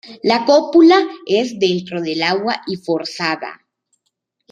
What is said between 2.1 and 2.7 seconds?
agua